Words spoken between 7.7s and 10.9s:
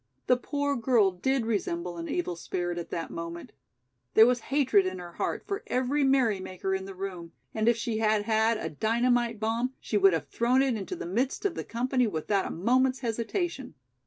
she had had a dynamite bomb she would have thrown it